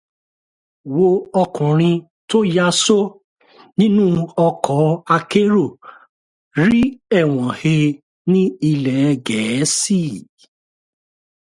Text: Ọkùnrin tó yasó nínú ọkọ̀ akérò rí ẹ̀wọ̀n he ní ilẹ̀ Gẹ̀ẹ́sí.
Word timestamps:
Ọkùnrin 1.41 1.95
tó 2.29 2.37
yasó 2.55 2.99
nínú 3.77 4.05
ọkọ̀ 4.47 4.81
akérò 5.15 5.63
rí 6.65 6.81
ẹ̀wọ̀n 7.19 7.51
he 7.59 7.75
ní 8.31 8.41
ilẹ̀ 8.69 9.05
Gẹ̀ẹ́sí. 9.27 10.01